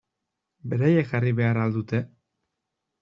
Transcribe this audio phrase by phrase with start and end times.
[0.71, 2.01] Beraiek jarri behar al dute?